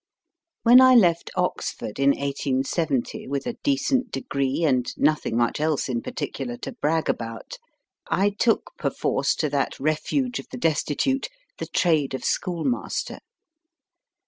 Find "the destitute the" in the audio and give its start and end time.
10.49-11.67